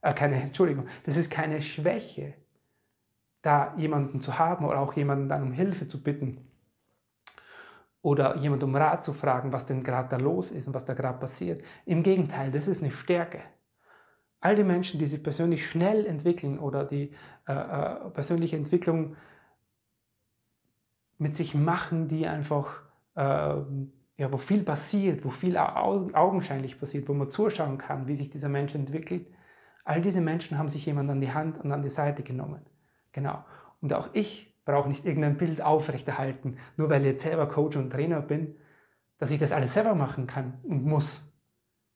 äh, 0.00 0.12
keine, 0.12 0.42
Entschuldigung, 0.42 0.88
das 1.04 1.16
ist 1.16 1.30
keine 1.30 1.62
Schwäche, 1.62 2.34
da 3.42 3.76
jemanden 3.76 4.22
zu 4.22 4.40
haben 4.40 4.64
oder 4.64 4.80
auch 4.80 4.94
jemanden 4.94 5.28
dann 5.28 5.44
um 5.44 5.52
Hilfe 5.52 5.86
zu 5.86 6.02
bitten 6.02 6.47
oder 8.02 8.36
jemand 8.36 8.62
um 8.62 8.74
Rat 8.74 9.04
zu 9.04 9.12
fragen, 9.12 9.52
was 9.52 9.66
denn 9.66 9.82
gerade 9.82 10.08
da 10.08 10.16
los 10.16 10.50
ist 10.50 10.68
und 10.68 10.74
was 10.74 10.84
da 10.84 10.94
gerade 10.94 11.18
passiert. 11.18 11.62
Im 11.84 12.02
Gegenteil, 12.02 12.50
das 12.50 12.68
ist 12.68 12.82
eine 12.82 12.90
Stärke. 12.90 13.40
All 14.40 14.54
die 14.54 14.64
Menschen, 14.64 15.00
die 15.00 15.06
sich 15.06 15.22
persönlich 15.22 15.68
schnell 15.68 16.06
entwickeln 16.06 16.58
oder 16.60 16.84
die 16.84 17.12
äh, 17.48 17.52
äh, 17.52 18.10
persönliche 18.10 18.56
Entwicklung 18.56 19.16
mit 21.18 21.34
sich 21.34 21.56
machen, 21.56 22.06
die 22.06 22.28
einfach, 22.28 22.82
äh, 23.16 23.20
ja, 23.20 24.32
wo 24.32 24.36
viel 24.36 24.62
passiert, 24.62 25.24
wo 25.24 25.30
viel 25.30 25.56
augenscheinlich 25.56 26.78
passiert, 26.78 27.08
wo 27.08 27.14
man 27.14 27.30
zuschauen 27.30 27.78
kann, 27.78 28.06
wie 28.06 28.14
sich 28.14 28.30
dieser 28.30 28.48
Mensch 28.48 28.74
entwickelt, 28.76 29.26
all 29.84 30.00
diese 30.00 30.20
Menschen 30.20 30.58
haben 30.58 30.68
sich 30.68 30.86
jemand 30.86 31.10
an 31.10 31.20
die 31.20 31.32
Hand 31.32 31.58
und 31.58 31.72
an 31.72 31.82
die 31.82 31.88
Seite 31.88 32.22
genommen. 32.22 32.60
Genau. 33.12 33.44
Und 33.80 33.92
auch 33.92 34.10
ich 34.12 34.54
brauche 34.68 34.88
nicht 34.88 35.06
irgendein 35.06 35.38
Bild 35.38 35.62
aufrechterhalten, 35.62 36.58
nur 36.76 36.90
weil 36.90 37.00
ich 37.00 37.06
jetzt 37.08 37.22
selber 37.22 37.48
Coach 37.48 37.78
und 37.78 37.90
Trainer 37.90 38.20
bin, 38.20 38.54
dass 39.16 39.30
ich 39.30 39.38
das 39.38 39.50
alles 39.52 39.72
selber 39.72 39.94
machen 39.94 40.26
kann 40.26 40.60
und 40.62 40.84
muss. 40.84 41.32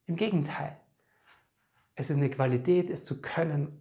Im 0.06 0.16
Gegenteil. 0.16 0.78
Es 1.94 2.08
ist 2.08 2.16
eine 2.16 2.30
Qualität, 2.30 2.88
es 2.88 3.04
zu 3.04 3.20
können 3.20 3.78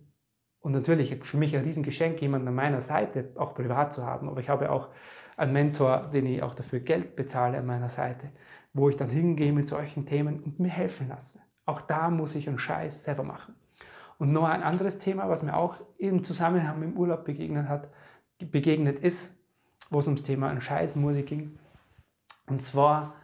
Und 0.64 0.74
natürlich 0.74 1.18
für 1.24 1.38
mich 1.38 1.56
ein 1.56 1.64
Riesengeschenk, 1.64 2.22
jemanden 2.22 2.48
an 2.48 2.56
meiner 2.56 2.82
Seite 2.82 3.32
auch 3.36 3.56
privat 3.56 3.94
zu 3.94 4.06
haben. 4.06 4.30
Aber 4.30 4.40
ich 4.40 4.50
habe 4.50 4.72
auch 4.72 4.90
einen 5.36 5.54
Mentor, 5.54 6.10
den 6.14 6.28
ich 6.28 6.44
auch 6.44 6.54
dafür 6.54 6.82
Geld 6.82 7.16
bezahle 7.16 7.58
an 7.58 7.66
meiner 7.66 7.90
Seite, 7.90 8.30
wo 8.74 8.88
ich 8.88 8.96
dann 8.96 9.10
hingehe 9.10 9.54
mit 9.54 9.68
solchen 9.68 10.06
Themen 10.06 10.40
und 10.40 10.60
mir 10.60 10.70
helfen 10.70 11.08
lasse. 11.08 11.40
Auch 11.66 11.82
da 11.82 12.10
muss 12.12 12.36
ich 12.36 12.48
einen 12.48 12.60
Scheiß 12.60 13.04
selber 13.04 13.24
machen. 13.24 13.56
Und 14.20 14.34
noch 14.34 14.48
ein 14.48 14.62
anderes 14.62 15.00
Thema, 15.00 15.30
was 15.30 15.42
mir 15.42 15.58
auch 15.58 15.78
im 15.98 16.24
Zusammenhang 16.24 16.80
mit 16.80 16.90
dem 16.90 16.98
Urlaub 16.98 17.26
begegnet 17.26 17.68
hat, 17.68 17.90
begegnet 18.50 19.00
ist, 19.00 19.34
wo 19.90 20.00
es 20.00 20.08
ums 20.08 20.24
Thema 20.24 20.50
einen 20.50 20.62
Scheiß 20.62 20.96
Musik 20.96 21.28
ging. 21.28 21.60
Und 22.48 22.62
zwar 22.62 23.16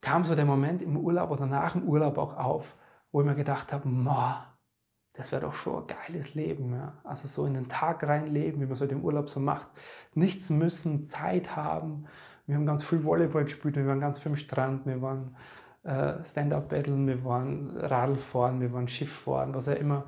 kam 0.00 0.24
so 0.24 0.34
der 0.34 0.44
Moment 0.44 0.82
im 0.82 0.96
Urlaub 0.96 1.30
oder 1.30 1.46
nach 1.46 1.72
dem 1.72 1.84
Urlaub 1.84 2.18
auch 2.18 2.36
auf, 2.36 2.76
wo 3.10 3.20
ich 3.20 3.26
mir 3.26 3.34
gedacht 3.34 3.72
habe, 3.72 3.88
das 5.14 5.30
wäre 5.32 5.42
doch 5.42 5.52
schon 5.52 5.82
ein 5.82 5.86
geiles 5.86 6.34
Leben. 6.34 6.74
Ja? 6.74 6.94
Also 7.04 7.28
so 7.28 7.46
in 7.46 7.54
den 7.54 7.68
Tag 7.68 8.02
reinleben, 8.02 8.60
wie 8.60 8.66
man 8.66 8.74
so 8.74 8.84
im 8.84 9.04
Urlaub 9.04 9.30
so 9.30 9.40
macht. 9.40 9.68
Nichts 10.14 10.50
müssen, 10.50 11.06
Zeit 11.06 11.56
haben. 11.56 12.06
Wir 12.46 12.56
haben 12.56 12.66
ganz 12.66 12.84
viel 12.84 13.04
Volleyball 13.04 13.44
gespielt, 13.44 13.76
wir 13.76 13.86
waren 13.86 14.00
ganz 14.00 14.18
viel 14.18 14.32
am 14.32 14.36
Strand, 14.36 14.84
wir 14.84 15.00
waren 15.00 15.34
äh, 15.84 16.22
Stand-up-Battlen, 16.22 17.06
wir 17.06 17.24
waren 17.24 17.74
Radlfahren, 17.76 18.60
wir 18.60 18.72
waren 18.72 18.88
Schifffahren, 18.88 19.54
was 19.54 19.68
auch 19.68 19.76
immer. 19.76 20.04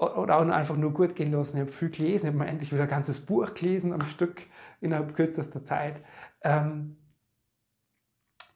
Oder 0.00 0.38
auch 0.38 0.48
einfach 0.48 0.76
nur 0.76 0.94
gut 0.94 1.14
gehen 1.14 1.30
lassen. 1.30 1.56
Ich 1.56 1.60
habe 1.60 1.70
viel 1.70 1.90
gelesen, 1.90 2.26
ich 2.26 2.32
habe 2.32 2.38
mir 2.38 2.46
endlich 2.46 2.72
wieder 2.72 2.84
ein 2.84 2.88
ganzes 2.88 3.24
Buch 3.26 3.52
gelesen 3.52 3.92
am 3.92 4.00
Stück 4.02 4.46
innerhalb 4.80 5.14
kürzester 5.14 5.62
Zeit. 5.62 6.00
Ähm, 6.42 6.96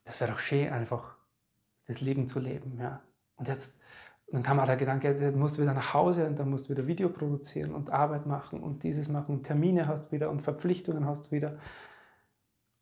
das 0.04 0.20
wäre 0.20 0.32
doch 0.32 0.38
schön, 0.38 0.72
einfach 0.72 1.16
das 1.86 2.00
Leben 2.00 2.26
zu 2.26 2.40
leben. 2.40 2.78
Ja? 2.78 3.02
Und 3.36 3.48
jetzt 3.48 3.74
dann 4.28 4.42
kam 4.42 4.58
auch 4.58 4.66
der 4.66 4.76
Gedanke, 4.76 5.08
jetzt 5.08 5.36
musst 5.36 5.58
du 5.58 5.62
wieder 5.62 5.74
nach 5.74 5.94
Hause 5.94 6.26
und 6.26 6.38
dann 6.38 6.48
musst 6.50 6.66
du 6.66 6.70
wieder 6.70 6.86
Video 6.86 7.08
produzieren 7.08 7.74
und 7.74 7.90
Arbeit 7.90 8.26
machen 8.26 8.62
und 8.62 8.82
dieses 8.82 9.08
machen 9.08 9.36
und 9.36 9.42
Termine 9.44 9.86
hast 9.86 10.12
wieder 10.12 10.30
und 10.30 10.42
Verpflichtungen 10.42 11.06
hast 11.06 11.30
wieder. 11.30 11.58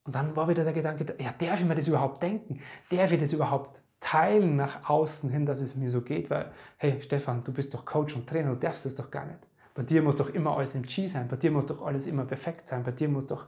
Und 0.05 0.15
dann 0.15 0.35
war 0.35 0.49
wieder 0.49 0.65
der 0.65 0.73
Gedanke, 0.73 1.15
ja, 1.21 1.33
darf 1.39 1.61
ich 1.61 1.67
mir 1.67 1.75
das 1.75 1.89
überhaupt 1.89 2.23
denken? 2.23 2.61
Darf 2.91 3.13
ich 3.13 3.21
das 3.21 3.33
überhaupt 3.33 3.82
teilen 4.03 4.57
nach 4.57 4.91
außen 4.91 5.31
hin, 5.31 5.47
dass 5.47 5.61
es 5.61 5.77
mir 5.77 5.89
so 5.89 6.03
geht? 6.03 6.29
Weil, 6.29 6.51
hey 6.77 7.01
Stefan, 7.01 7.43
du 7.45 7.53
bist 7.53 7.73
doch 7.73 7.87
Coach 7.87 8.15
und 8.15 8.29
Trainer, 8.29 8.51
du 8.51 8.57
darfst 8.57 8.85
das 8.85 8.95
doch 8.95 9.11
gar 9.11 9.25
nicht. 9.25 9.39
Bei 9.75 9.83
dir 9.83 10.03
muss 10.03 10.17
doch 10.17 10.29
immer 10.29 10.57
alles 10.59 10.75
im 10.75 10.83
G 10.83 11.07
sein, 11.07 11.29
bei 11.29 11.37
dir 11.37 11.51
muss 11.51 11.67
doch 11.67 11.87
alles 11.87 12.07
immer 12.07 12.27
perfekt 12.27 12.67
sein, 12.67 12.83
bei 12.83 12.91
dir 12.91 13.09
muss 13.09 13.27
doch, 13.27 13.47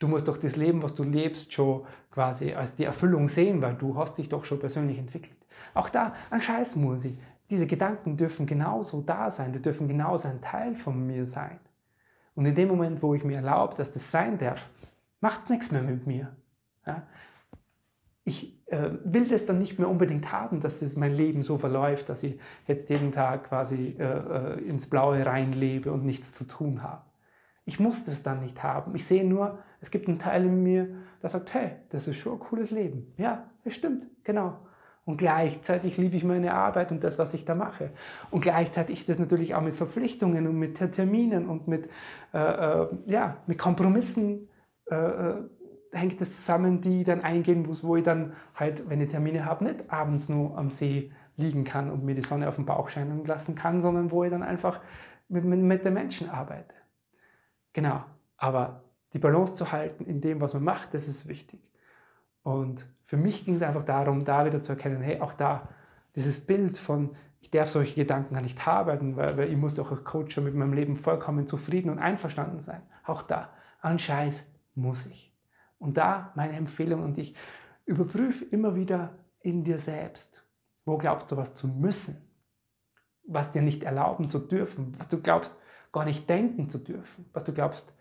du 0.00 0.08
musst 0.08 0.26
doch 0.26 0.36
das 0.36 0.56
Leben, 0.56 0.82
was 0.82 0.94
du 0.94 1.04
lebst, 1.04 1.52
schon 1.52 1.86
quasi 2.10 2.54
als 2.54 2.74
die 2.74 2.84
Erfüllung 2.84 3.28
sehen, 3.28 3.62
weil 3.62 3.74
du 3.74 3.96
hast 3.96 4.18
dich 4.18 4.28
doch 4.28 4.44
schon 4.44 4.58
persönlich 4.58 4.98
entwickelt. 4.98 5.36
Auch 5.74 5.88
da 5.88 6.14
ein 6.30 6.42
Scheiß 6.42 6.74
muss 6.74 7.04
ich. 7.04 7.16
Diese 7.50 7.66
Gedanken 7.66 8.16
dürfen 8.16 8.46
genauso 8.46 9.02
da 9.02 9.30
sein, 9.30 9.52
die 9.52 9.62
dürfen 9.62 9.86
genauso 9.86 10.26
ein 10.28 10.40
Teil 10.40 10.74
von 10.74 11.06
mir 11.06 11.26
sein. 11.26 11.60
Und 12.34 12.46
in 12.46 12.54
dem 12.54 12.68
Moment, 12.68 13.02
wo 13.02 13.14
ich 13.14 13.22
mir 13.22 13.36
erlaube, 13.36 13.76
dass 13.76 13.90
das 13.90 14.10
sein 14.10 14.38
darf, 14.38 14.60
macht 15.20 15.50
nichts 15.50 15.70
mehr 15.70 15.82
mit 15.82 16.06
mir. 16.06 16.34
Ja? 16.86 17.02
Äh, 18.66 18.90
will 19.04 19.28
das 19.28 19.44
dann 19.44 19.58
nicht 19.58 19.78
mehr 19.78 19.88
unbedingt 19.88 20.32
haben, 20.32 20.60
dass 20.60 20.80
das 20.80 20.96
mein 20.96 21.14
Leben 21.14 21.42
so 21.42 21.58
verläuft, 21.58 22.08
dass 22.08 22.22
ich 22.22 22.38
jetzt 22.66 22.88
jeden 22.88 23.12
Tag 23.12 23.48
quasi 23.48 23.96
äh, 23.98 24.04
äh, 24.04 24.60
ins 24.60 24.88
Blaue 24.88 25.24
reinlebe 25.24 25.92
und 25.92 26.04
nichts 26.04 26.32
zu 26.32 26.44
tun 26.44 26.82
habe. 26.82 27.02
Ich 27.66 27.78
muss 27.78 28.04
das 28.04 28.22
dann 28.22 28.40
nicht 28.40 28.62
haben. 28.62 28.94
Ich 28.94 29.06
sehe 29.06 29.24
nur, 29.24 29.58
es 29.80 29.90
gibt 29.90 30.08
einen 30.08 30.18
Teil 30.18 30.44
in 30.44 30.62
mir, 30.62 30.88
der 31.22 31.30
sagt, 31.30 31.52
hey, 31.54 31.72
das 31.90 32.08
ist 32.08 32.16
schon 32.16 32.34
ein 32.34 32.38
cooles 32.38 32.70
Leben. 32.70 33.12
Ja, 33.16 33.50
das 33.64 33.74
stimmt, 33.74 34.06
genau. 34.22 34.58
Und 35.06 35.18
gleichzeitig 35.18 35.98
liebe 35.98 36.16
ich 36.16 36.24
meine 36.24 36.54
Arbeit 36.54 36.90
und 36.90 37.04
das, 37.04 37.18
was 37.18 37.34
ich 37.34 37.44
da 37.44 37.54
mache. 37.54 37.90
Und 38.30 38.40
gleichzeitig 38.40 39.00
ist 39.00 39.08
das 39.10 39.18
natürlich 39.18 39.54
auch 39.54 39.60
mit 39.60 39.76
Verpflichtungen 39.76 40.46
und 40.46 40.58
mit 40.58 40.76
Terminen 40.92 41.46
und 41.46 41.68
mit, 41.68 41.90
äh, 42.32 42.38
äh, 42.38 42.86
ja, 43.06 43.36
mit 43.46 43.58
Kompromissen 43.58 44.48
äh, 44.90 44.94
äh, 44.94 45.34
hängt 45.94 46.20
das 46.20 46.36
zusammen, 46.36 46.80
die 46.80 47.04
dann 47.04 47.22
eingehen 47.22 47.66
muss, 47.66 47.84
wo 47.84 47.96
ich 47.96 48.02
dann 48.02 48.32
halt, 48.54 48.88
wenn 48.88 49.00
ich 49.00 49.10
Termine 49.10 49.44
habe, 49.44 49.64
nicht 49.64 49.90
abends 49.90 50.28
nur 50.28 50.56
am 50.58 50.70
See 50.70 51.12
liegen 51.36 51.64
kann 51.64 51.90
und 51.90 52.04
mir 52.04 52.14
die 52.14 52.22
Sonne 52.22 52.48
auf 52.48 52.56
den 52.56 52.66
Bauch 52.66 52.88
scheinen 52.88 53.24
lassen 53.24 53.54
kann, 53.54 53.80
sondern 53.80 54.10
wo 54.10 54.24
ich 54.24 54.30
dann 54.30 54.42
einfach 54.42 54.80
mit, 55.28 55.44
mit, 55.44 55.60
mit 55.60 55.84
den 55.84 55.94
Menschen 55.94 56.30
arbeite. 56.30 56.74
Genau. 57.72 58.04
Aber 58.36 58.84
die 59.12 59.18
Balance 59.18 59.54
zu 59.54 59.72
halten 59.72 60.04
in 60.04 60.20
dem, 60.20 60.40
was 60.40 60.54
man 60.54 60.64
macht, 60.64 60.94
das 60.94 61.08
ist 61.08 61.28
wichtig. 61.28 61.60
Und 62.42 62.86
für 63.04 63.16
mich 63.16 63.44
ging 63.44 63.54
es 63.54 63.62
einfach 63.62 63.82
darum, 63.82 64.24
da 64.24 64.44
wieder 64.44 64.62
zu 64.62 64.72
erkennen, 64.72 65.02
hey, 65.02 65.20
auch 65.20 65.34
da, 65.34 65.68
dieses 66.14 66.44
Bild 66.44 66.78
von, 66.78 67.10
ich 67.40 67.50
darf 67.50 67.68
solche 67.68 67.94
Gedanken 67.94 68.34
gar 68.34 68.42
nicht 68.42 68.64
haben, 68.66 69.16
weil, 69.16 69.36
weil 69.36 69.50
ich 69.50 69.56
muss 69.56 69.74
doch 69.74 69.90
als 69.90 70.04
Coach 70.04 70.34
schon 70.34 70.44
mit 70.44 70.54
meinem 70.54 70.72
Leben 70.72 70.96
vollkommen 70.96 71.46
zufrieden 71.46 71.90
und 71.90 71.98
einverstanden 71.98 72.60
sein. 72.60 72.82
Auch 73.04 73.22
da, 73.22 73.50
an 73.80 73.98
Scheiß 73.98 74.46
muss 74.74 75.06
ich. 75.06 75.33
Und 75.84 75.98
da 75.98 76.32
meine 76.34 76.54
Empfehlung 76.54 77.02
und 77.02 77.18
ich, 77.18 77.34
überprüfe 77.86 78.44
immer 78.46 78.74
wieder 78.74 79.18
in 79.40 79.64
dir 79.64 79.78
selbst, 79.78 80.42
wo 80.86 80.96
glaubst 80.96 81.30
du 81.30 81.36
was 81.36 81.54
zu 81.54 81.68
müssen, 81.68 82.16
was 83.26 83.50
dir 83.50 83.60
nicht 83.60 83.84
erlauben 83.84 84.30
zu 84.30 84.38
dürfen, 84.38 84.94
was 84.98 85.08
du 85.08 85.20
glaubst 85.20 85.58
gar 85.92 86.06
nicht 86.06 86.28
denken 86.28 86.70
zu 86.70 86.78
dürfen, 86.78 87.26
was 87.34 87.44
du 87.44 87.52
glaubst 87.52 87.94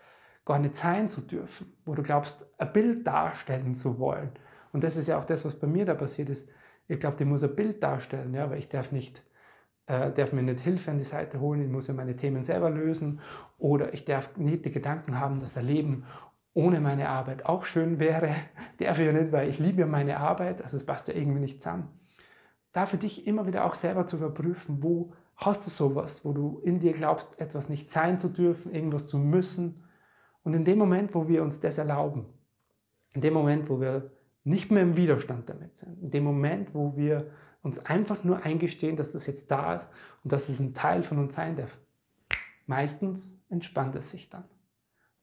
gar 0.46 0.60
nicht 0.60 0.76
sein 0.76 1.10
zu 1.10 1.20
dürfen, 1.20 1.74
wo 1.86 1.94
du 1.94 2.04
glaubst 2.04 2.46
ein 2.58 2.72
Bild 2.72 3.06
darstellen 3.06 3.76
zu 3.76 4.00
wollen. 4.00 4.32
Und 4.72 4.86
das 4.86 4.96
ist 4.96 5.08
ja 5.08 5.18
auch 5.18 5.26
das, 5.26 5.44
was 5.44 5.60
bei 5.60 5.68
mir 5.68 5.86
da 5.86 5.94
passiert 5.94 6.30
ist. 6.30 6.50
Ich 6.88 7.00
glaube, 7.00 7.18
ich 7.20 7.26
muss 7.26 7.44
ein 7.44 7.56
Bild 7.56 7.84
darstellen, 7.84 8.34
ja, 8.34 8.50
weil 8.50 8.60
ich 8.60 8.70
darf 8.70 8.94
nicht 8.94 9.24
äh, 9.86 10.12
darf 10.12 10.32
mir 10.32 10.44
nicht 10.44 10.62
Hilfe 10.62 10.92
an 10.92 10.98
die 10.98 11.04
Seite 11.04 11.40
holen, 11.42 11.62
ich 11.62 11.70
muss 11.70 11.88
ja 11.88 11.94
meine 11.94 12.16
Themen 12.16 12.44
selber 12.44 12.70
lösen 12.70 13.20
oder 13.58 13.94
ich 13.94 14.06
darf 14.06 14.36
nicht 14.38 14.64
die 14.64 14.72
Gedanken 14.72 15.20
haben, 15.20 15.40
dass 15.40 15.58
ein 15.58 15.66
Leben 15.66 16.06
ohne 16.54 16.80
meine 16.80 17.10
Arbeit 17.10 17.46
auch 17.46 17.66
schön 17.66 18.00
wäre. 18.00 18.36
Darf 18.78 19.00
ich 19.00 19.06
ja 19.06 19.14
nicht, 19.14 19.32
weil 19.32 19.50
ich 19.50 19.60
liebe 19.60 19.82
ja 19.82 19.88
meine 19.88 20.18
Arbeit, 20.18 20.62
also 20.62 20.78
es 20.78 20.86
passt 20.86 21.08
ja 21.08 21.14
irgendwie 21.14 21.40
nicht 21.40 21.62
zusammen. 21.62 21.90
Da 22.72 22.86
für 22.86 22.98
dich 22.98 23.28
immer 23.28 23.46
wieder 23.46 23.66
auch 23.66 23.76
selber 23.76 24.08
zu 24.08 24.18
überprüfen, 24.18 24.82
wo 24.82 25.14
hast 25.36 25.66
du 25.66 25.70
sowas, 25.70 26.26
wo 26.26 26.34
du 26.34 26.60
in 26.64 26.80
dir 26.80 26.94
glaubst, 26.94 27.40
etwas 27.40 27.70
nicht 27.70 27.90
sein 27.90 28.20
zu 28.20 28.30
dürfen, 28.30 28.74
irgendwas 28.74 29.08
zu 29.08 29.18
müssen. 29.18 29.84
Und 30.44 30.54
in 30.56 30.66
dem 30.66 30.78
Moment, 30.78 31.14
wo 31.14 31.28
wir 31.28 31.44
uns 31.44 31.60
das 31.60 31.78
erlauben, 31.78 32.26
in 33.14 33.22
dem 33.22 33.34
Moment, 33.34 33.70
wo 33.70 33.80
wir 33.80 34.12
nicht 34.44 34.72
mehr 34.72 34.84
im 34.84 34.98
Widerstand 34.98 35.50
damit 35.50 35.78
sind, 35.78 36.02
in 36.02 36.12
dem 36.12 36.24
Moment, 36.24 36.74
wo 36.74 36.98
wir 36.98 37.32
uns 37.62 37.86
einfach 37.86 38.24
nur 38.24 38.44
eingestehen, 38.44 38.98
dass 38.98 39.12
das 39.12 39.26
jetzt 39.26 39.50
da 39.50 39.76
ist 39.76 39.88
und 40.24 40.34
dass 40.34 40.50
es 40.50 40.60
ein 40.60 40.74
Teil 40.74 41.04
von 41.04 41.18
uns 41.20 41.36
sein 41.36 41.56
darf, 41.56 41.78
meistens 42.66 43.42
entspannt 43.50 43.96
es 43.96 44.10
sich 44.10 44.30
dann. 44.30 44.44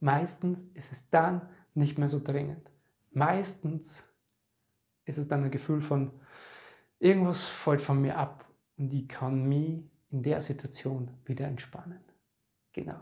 Meistens 0.01 0.63
ist 0.75 0.93
es 0.93 1.09
dann 1.11 1.49
nicht 1.75 1.99
mehr 1.99 2.09
so 2.09 2.21
dringend. 2.21 2.71
Meistens 3.13 4.05
ist 5.05 5.19
es 5.19 5.29
dann 5.29 5.45
ein 5.45 5.51
Gefühl 5.51 5.83
von, 5.83 6.11
irgendwas 6.99 7.45
fällt 7.45 7.81
von 7.81 8.01
mir 8.01 8.17
ab 8.17 8.45
und 8.77 8.93
ich 8.93 9.09
kann 9.09 9.49
mich 9.49 9.85
in 10.11 10.23
der 10.23 10.41
Situation 10.41 11.11
wieder 11.25 11.47
entspannen. 11.47 12.01
Genau. 12.73 13.01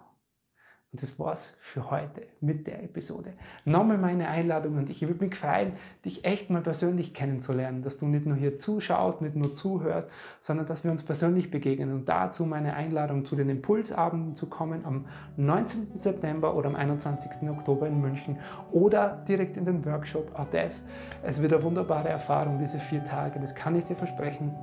Und 0.90 1.02
das 1.02 1.18
war's 1.18 1.54
für 1.60 1.90
heute 1.90 2.22
mit 2.40 2.66
der 2.66 2.82
Episode. 2.82 3.34
Nochmal 3.66 3.98
meine 3.98 4.28
Einladung 4.28 4.78
und 4.78 4.88
ich 4.88 5.02
würde 5.02 5.22
mich 5.22 5.34
freuen, 5.34 5.72
dich 6.02 6.24
echt 6.24 6.48
mal 6.48 6.62
persönlich 6.62 7.12
kennenzulernen, 7.12 7.82
dass 7.82 7.98
du 7.98 8.06
nicht 8.06 8.24
nur 8.24 8.36
hier 8.36 8.56
zuschaust, 8.56 9.20
nicht 9.20 9.36
nur 9.36 9.52
zuhörst, 9.52 10.08
sondern 10.40 10.64
dass 10.64 10.84
wir 10.84 10.90
uns 10.90 11.02
persönlich 11.02 11.50
begegnen. 11.50 11.92
Und 11.92 12.08
dazu 12.08 12.46
meine 12.46 12.72
Einladung 12.72 13.26
zu 13.26 13.36
den 13.36 13.50
Impulsabenden 13.50 14.34
zu 14.34 14.46
kommen 14.46 14.86
am 14.86 15.04
19. 15.36 15.98
September 15.98 16.54
oder 16.56 16.70
am 16.70 16.76
21. 16.76 17.50
Oktober 17.50 17.86
in 17.86 18.00
München 18.00 18.38
oder 18.72 19.22
direkt 19.28 19.58
in 19.58 19.66
den 19.66 19.84
Workshop. 19.84 20.34
Das, 20.52 20.84
es 21.22 21.42
wird 21.42 21.52
eine 21.52 21.62
wunderbare 21.62 22.08
Erfahrung, 22.08 22.58
diese 22.58 22.78
vier 22.78 23.04
Tage, 23.04 23.38
das 23.40 23.54
kann 23.54 23.76
ich 23.76 23.84
dir 23.84 23.94
versprechen. 23.94 24.54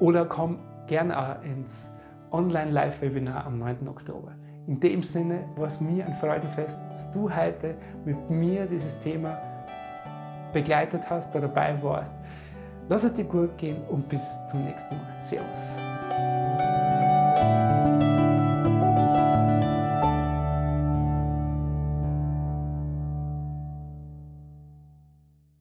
Oder 0.00 0.24
komm 0.24 0.58
gerne 0.88 1.38
ins 1.44 1.92
Online-Live-Webinar 2.32 3.46
am 3.46 3.60
9. 3.60 3.86
Oktober. 3.86 4.32
In 4.66 4.80
dem 4.80 5.02
Sinne 5.02 5.44
war 5.56 5.66
es 5.66 5.80
mir 5.80 6.06
ein 6.06 6.14
Freudenfest, 6.14 6.78
dass 6.90 7.10
du 7.10 7.34
heute 7.34 7.74
mit 8.04 8.30
mir 8.30 8.64
dieses 8.64 8.98
Thema 8.98 9.38
begleitet 10.52 11.08
hast, 11.10 11.34
da 11.34 11.40
dabei 11.40 11.76
warst. 11.82 12.14
Lass 12.88 13.04
es 13.04 13.12
dir 13.12 13.24
gut 13.24 13.58
gehen 13.58 13.82
und 13.88 14.08
bis 14.08 14.36
zum 14.50 14.64
nächsten 14.64 14.94
Mal. 14.96 15.22
Servus. 15.22 15.72